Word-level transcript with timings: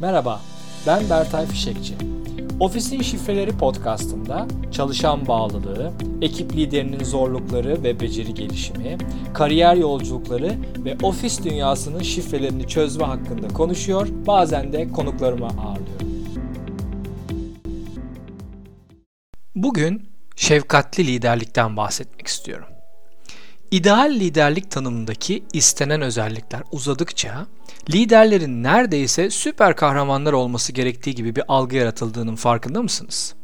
Merhaba, 0.00 0.40
ben 0.86 1.10
Bertay 1.10 1.46
Fişekçi. 1.46 1.94
Ofisin 2.60 3.02
Şifreleri 3.02 3.58
podcastında 3.58 4.46
çalışan 4.72 5.26
bağlılığı, 5.28 5.92
ekip 6.22 6.52
liderinin 6.56 7.04
zorlukları 7.04 7.82
ve 7.82 8.00
beceri 8.00 8.34
gelişimi, 8.34 8.98
kariyer 9.34 9.76
yolculukları 9.76 10.54
ve 10.84 10.96
ofis 11.02 11.44
dünyasının 11.44 12.02
şifrelerini 12.02 12.68
çözme 12.68 13.04
hakkında 13.04 13.48
konuşuyor, 13.48 14.08
bazen 14.26 14.72
de 14.72 14.88
konuklarımı 14.88 15.46
ağırlıyorum. 15.46 16.06
Bugün 19.54 20.08
şefkatli 20.36 21.06
liderlikten 21.06 21.76
bahsetmek 21.76 22.26
istiyorum. 22.26 22.75
İdeal 23.70 24.10
liderlik 24.10 24.70
tanımındaki 24.70 25.44
istenen 25.52 26.02
özellikler 26.02 26.62
uzadıkça 26.72 27.46
liderlerin 27.90 28.62
neredeyse 28.62 29.30
süper 29.30 29.76
kahramanlar 29.76 30.32
olması 30.32 30.72
gerektiği 30.72 31.14
gibi 31.14 31.36
bir 31.36 31.42
algı 31.48 31.76
yaratıldığının 31.76 32.36
farkında 32.36 32.82
mısınız? 32.82 33.34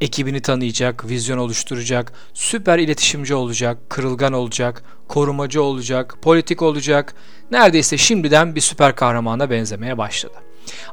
Ekibini 0.00 0.42
tanıyacak, 0.42 1.08
vizyon 1.08 1.38
oluşturacak, 1.38 2.12
süper 2.34 2.78
iletişimci 2.78 3.34
olacak, 3.34 3.90
kırılgan 3.90 4.32
olacak, 4.32 4.82
korumacı 5.08 5.62
olacak, 5.62 6.16
politik 6.22 6.62
olacak, 6.62 7.14
neredeyse 7.50 7.98
şimdiden 7.98 8.54
bir 8.54 8.60
süper 8.60 8.96
kahramana 8.96 9.50
benzemeye 9.50 9.98
başladı. 9.98 10.34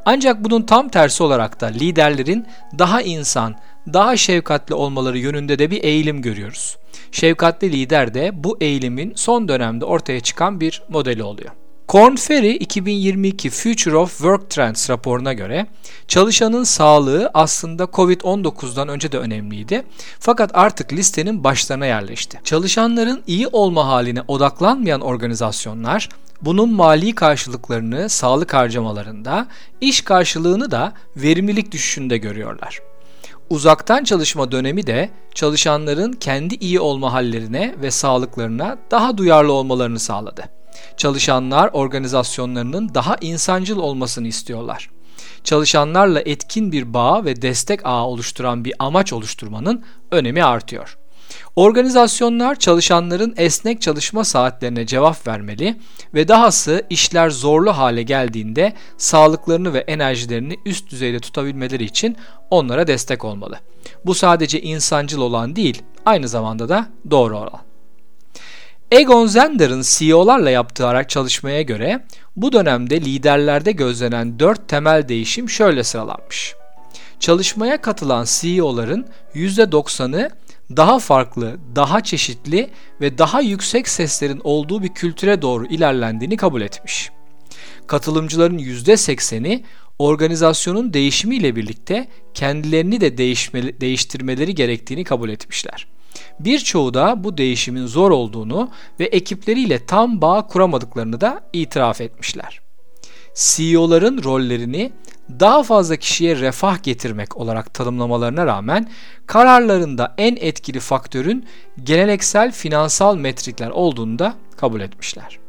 Ancak 0.05 0.43
bunun 0.43 0.61
tam 0.61 0.89
tersi 0.89 1.23
olarak 1.23 1.61
da 1.61 1.65
liderlerin 1.65 2.47
daha 2.79 3.01
insan, 3.01 3.55
daha 3.93 4.17
şefkatli 4.17 4.75
olmaları 4.75 5.17
yönünde 5.17 5.59
de 5.59 5.71
bir 5.71 5.83
eğilim 5.83 6.21
görüyoruz. 6.21 6.77
Şefkatli 7.11 7.71
lider 7.71 8.13
de 8.13 8.31
bu 8.33 8.57
eğilimin 8.61 9.13
son 9.15 9.47
dönemde 9.47 9.85
ortaya 9.85 10.19
çıkan 10.19 10.59
bir 10.59 10.81
modeli 10.89 11.23
oluyor. 11.23 11.51
Korn 11.89 12.15
Ferry 12.15 12.55
2022 12.55 13.49
Future 13.49 13.95
of 13.95 14.09
Work 14.09 14.49
Trends 14.49 14.89
raporuna 14.89 15.33
göre 15.33 15.67
çalışanın 16.07 16.63
sağlığı 16.63 17.31
aslında 17.33 17.83
Covid-19'dan 17.83 18.87
önce 18.87 19.11
de 19.11 19.17
önemliydi. 19.17 19.83
Fakat 20.19 20.51
artık 20.53 20.93
listenin 20.93 21.43
başlarına 21.43 21.85
yerleşti. 21.85 22.39
Çalışanların 22.43 23.23
iyi 23.27 23.47
olma 23.47 23.87
haline 23.87 24.21
odaklanmayan 24.27 25.01
organizasyonlar 25.01 26.09
bunun 26.41 26.73
mali 26.73 27.15
karşılıklarını 27.15 28.09
sağlık 28.09 28.53
harcamalarında, 28.53 29.47
iş 29.81 30.01
karşılığını 30.01 30.71
da 30.71 30.93
verimlilik 31.15 31.71
düşüşünde 31.71 32.17
görüyorlar. 32.17 32.88
Uzaktan 33.49 34.03
çalışma 34.03 34.51
dönemi 34.51 34.87
de 34.87 35.09
çalışanların 35.35 36.13
kendi 36.13 36.55
iyi 36.55 36.79
olma 36.79 37.13
hallerine 37.13 37.75
ve 37.81 37.91
sağlıklarına 37.91 38.77
daha 38.91 39.17
duyarlı 39.17 39.53
olmalarını 39.53 39.99
sağladı. 39.99 40.43
Çalışanlar 40.97 41.69
organizasyonlarının 41.73 42.93
daha 42.93 43.15
insancıl 43.21 43.77
olmasını 43.77 44.27
istiyorlar. 44.27 44.89
Çalışanlarla 45.43 46.21
etkin 46.21 46.71
bir 46.71 46.93
bağ 46.93 47.25
ve 47.25 47.41
destek 47.41 47.85
ağı 47.85 48.03
oluşturan 48.03 48.65
bir 48.65 48.73
amaç 48.79 49.13
oluşturmanın 49.13 49.85
önemi 50.11 50.43
artıyor. 50.43 50.97
Organizasyonlar 51.55 52.55
çalışanların 52.55 53.33
esnek 53.37 53.81
çalışma 53.81 54.23
saatlerine 54.23 54.85
cevap 54.85 55.27
vermeli 55.27 55.75
ve 56.13 56.27
dahası 56.27 56.85
işler 56.89 57.29
zorlu 57.29 57.77
hale 57.77 58.03
geldiğinde 58.03 58.73
sağlıklarını 58.97 59.73
ve 59.73 59.79
enerjilerini 59.79 60.55
üst 60.65 60.91
düzeyde 60.91 61.19
tutabilmeleri 61.19 61.83
için 61.83 62.17
onlara 62.49 62.87
destek 62.87 63.25
olmalı. 63.25 63.59
Bu 64.05 64.15
sadece 64.15 64.61
insancıl 64.61 65.21
olan 65.21 65.55
değil, 65.55 65.81
aynı 66.05 66.27
zamanda 66.27 66.69
da 66.69 66.87
doğru 67.11 67.37
olan. 67.37 67.69
Egon 68.91 69.27
Zender'ın 69.27 69.83
CEO'larla 69.85 70.49
yaptığı 70.49 70.87
araç 70.87 71.09
çalışmaya 71.09 71.61
göre 71.61 72.05
bu 72.35 72.51
dönemde 72.51 73.01
liderlerde 73.01 73.71
gözlenen 73.71 74.39
dört 74.39 74.67
temel 74.67 75.07
değişim 75.07 75.49
şöyle 75.49 75.83
sıralanmış. 75.83 76.55
Çalışmaya 77.19 77.81
katılan 77.81 78.25
CEO'ların 78.29 79.07
%90'ı 79.35 80.29
daha 80.75 80.99
farklı, 80.99 81.57
daha 81.75 82.03
çeşitli 82.03 82.69
ve 83.01 83.17
daha 83.17 83.41
yüksek 83.41 83.87
seslerin 83.87 84.41
olduğu 84.43 84.83
bir 84.83 84.89
kültüre 84.89 85.41
doğru 85.41 85.65
ilerlendiğini 85.65 86.37
kabul 86.37 86.61
etmiş. 86.61 87.11
Katılımcıların 87.87 88.57
%80'i 88.57 89.63
organizasyonun 89.99 90.93
değişimiyle 90.93 91.55
birlikte 91.55 92.07
kendilerini 92.33 93.01
de 93.01 93.17
değişme, 93.17 93.81
değiştirmeleri 93.81 94.55
gerektiğini 94.55 95.03
kabul 95.03 95.29
etmişler. 95.29 95.87
Birçoğu 96.39 96.93
da 96.93 97.23
bu 97.23 97.37
değişimin 97.37 97.85
zor 97.85 98.11
olduğunu 98.11 98.71
ve 98.99 99.05
ekipleriyle 99.05 99.85
tam 99.85 100.21
bağ 100.21 100.47
kuramadıklarını 100.47 101.21
da 101.21 101.49
itiraf 101.53 102.01
etmişler. 102.01 102.61
CEO'ların 103.35 104.23
rollerini 104.23 104.91
daha 105.39 105.63
fazla 105.63 105.95
kişiye 105.95 106.35
refah 106.35 106.83
getirmek 106.83 107.37
olarak 107.37 107.73
tanımlamalarına 107.73 108.45
rağmen 108.45 108.89
kararlarında 109.27 110.13
en 110.17 110.35
etkili 110.35 110.79
faktörün 110.79 111.45
geleneksel 111.83 112.51
finansal 112.51 113.15
metrikler 113.15 113.69
olduğunu 113.69 114.19
da 114.19 114.33
kabul 114.57 114.81
etmişler. 114.81 115.39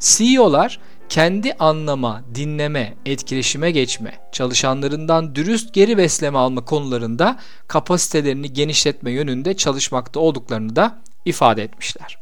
CEO'lar 0.00 0.80
kendi 1.08 1.52
anlama, 1.52 2.22
dinleme, 2.34 2.94
etkileşime 3.06 3.70
geçme, 3.70 4.18
çalışanlarından 4.32 5.34
dürüst 5.34 5.74
geri 5.74 5.98
besleme 5.98 6.38
alma 6.38 6.64
konularında 6.64 7.38
kapasitelerini 7.68 8.52
genişletme 8.52 9.10
yönünde 9.10 9.56
çalışmakta 9.56 10.20
olduklarını 10.20 10.76
da 10.76 10.98
ifade 11.24 11.62
etmişler. 11.62 12.18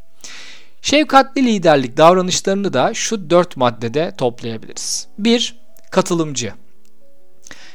Şefkatli 0.83 1.47
liderlik 1.47 1.97
davranışlarını 1.97 2.73
da 2.73 2.95
şu 2.95 3.31
dört 3.31 3.57
maddede 3.57 4.15
toplayabiliriz. 4.19 5.09
1. 5.19 5.57
Katılımcı 5.91 6.53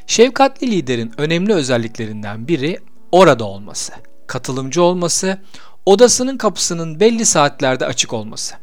Şefkatli 0.07 0.71
liderin 0.71 1.11
önemli 1.17 1.53
özelliklerinden 1.53 2.47
biri 2.47 2.79
orada 3.11 3.45
olması, 3.45 3.93
katılımcı 4.27 4.83
olması, 4.83 5.37
odasının 5.85 6.37
kapısının 6.37 6.99
belli 6.99 7.25
saatlerde 7.25 7.85
açık 7.85 8.13
olması. 8.13 8.55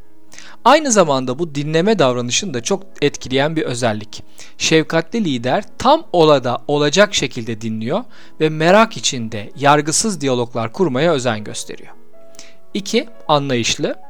Aynı 0.65 0.93
zamanda 0.93 1.39
bu 1.39 1.55
dinleme 1.55 1.99
davranışını 1.99 2.55
da 2.55 2.63
çok 2.63 2.83
etkileyen 3.03 3.57
bir 3.57 3.63
özellik. 3.63 4.23
Şefkatli 4.59 5.25
lider 5.25 5.65
tam 5.79 6.07
olada 6.13 6.59
olacak 6.69 7.15
şekilde 7.15 7.61
dinliyor 7.61 8.05
ve 8.41 8.49
merak 8.49 8.97
içinde 8.97 9.51
yargısız 9.57 10.21
diyaloglar 10.21 10.73
kurmaya 10.73 11.13
özen 11.13 11.45
gösteriyor. 11.45 11.95
2. 12.75 13.09
Anlayışlı. 13.29 14.10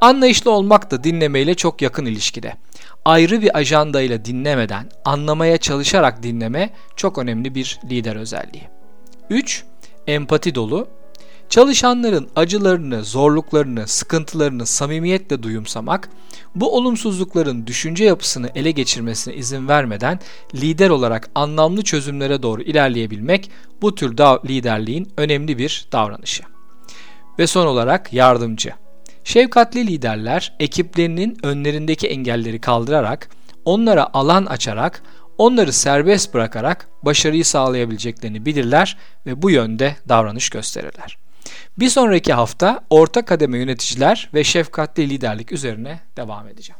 Anlayışlı 0.00 0.50
olmak 0.50 0.90
da 0.90 1.04
dinlemeyle 1.04 1.54
çok 1.54 1.82
yakın 1.82 2.06
ilişkide. 2.06 2.54
Ayrı 3.04 3.42
bir 3.42 3.58
ajandayla 3.58 4.24
dinlemeden, 4.24 4.90
anlamaya 5.04 5.58
çalışarak 5.58 6.22
dinleme 6.22 6.70
çok 6.96 7.18
önemli 7.18 7.54
bir 7.54 7.80
lider 7.90 8.16
özelliği. 8.16 8.68
3. 9.30 9.64
Empati 10.06 10.54
dolu. 10.54 10.88
Çalışanların 11.48 12.28
acılarını, 12.36 13.04
zorluklarını, 13.04 13.88
sıkıntılarını 13.88 14.66
samimiyetle 14.66 15.42
duyumsamak, 15.42 16.08
bu 16.54 16.76
olumsuzlukların 16.76 17.66
düşünce 17.66 18.04
yapısını 18.04 18.50
ele 18.54 18.70
geçirmesine 18.70 19.34
izin 19.34 19.68
vermeden 19.68 20.20
lider 20.54 20.90
olarak 20.90 21.30
anlamlı 21.34 21.82
çözümlere 21.82 22.42
doğru 22.42 22.62
ilerleyebilmek 22.62 23.50
bu 23.82 23.94
tür 23.94 24.12
liderliğin 24.48 25.08
önemli 25.16 25.58
bir 25.58 25.88
davranışı. 25.92 26.42
Ve 27.38 27.46
son 27.46 27.66
olarak 27.66 28.12
yardımcı. 28.12 28.72
Şefkatli 29.28 29.86
liderler 29.86 30.52
ekiplerinin 30.60 31.38
önlerindeki 31.42 32.06
engelleri 32.06 32.60
kaldırarak, 32.60 33.28
onlara 33.64 34.08
alan 34.12 34.46
açarak, 34.46 35.02
onları 35.38 35.72
serbest 35.72 36.34
bırakarak 36.34 36.88
başarıyı 37.02 37.44
sağlayabileceklerini 37.44 38.46
bilirler 38.46 38.96
ve 39.26 39.42
bu 39.42 39.50
yönde 39.50 39.96
davranış 40.08 40.50
gösterirler. 40.50 41.18
Bir 41.78 41.88
sonraki 41.88 42.32
hafta 42.32 42.80
orta 42.90 43.24
kademe 43.24 43.58
yöneticiler 43.58 44.30
ve 44.34 44.44
şefkatli 44.44 45.10
liderlik 45.10 45.52
üzerine 45.52 46.00
devam 46.16 46.48
edeceğim. 46.48 46.76